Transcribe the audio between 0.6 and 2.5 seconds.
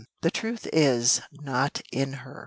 is not in her."